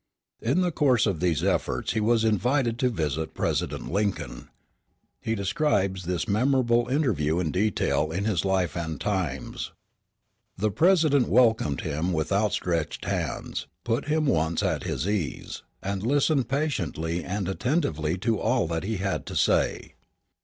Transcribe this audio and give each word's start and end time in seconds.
In 0.41 0.61
the 0.61 0.71
course 0.71 1.05
of 1.05 1.19
these 1.19 1.43
efforts 1.43 1.93
he 1.93 1.99
was 1.99 2.23
invited 2.25 2.79
to 2.79 2.89
visit 2.89 3.35
President 3.35 3.91
Lincoln. 3.91 4.49
He 5.21 5.35
describes 5.35 6.05
this 6.05 6.27
memorable 6.27 6.87
interview 6.87 7.39
in 7.39 7.51
detail 7.51 8.11
in 8.11 8.25
his 8.25 8.43
Life 8.43 8.75
and 8.75 8.99
Times. 8.99 9.73
The 10.57 10.71
President 10.71 11.27
welcomed 11.27 11.81
him 11.81 12.13
with 12.13 12.31
outstretched 12.31 13.05
hands, 13.05 13.67
put 13.83 14.05
him 14.07 14.25
at 14.25 14.33
once 14.33 14.63
at 14.63 14.81
his 14.85 15.07
ease, 15.07 15.61
and 15.83 16.01
listened 16.01 16.49
patiently 16.49 17.23
and 17.23 17.47
attentively 17.47 18.17
to 18.17 18.39
all 18.39 18.65
that 18.69 18.81
he 18.81 18.97
had 18.97 19.27
to 19.27 19.35
say. 19.35 19.93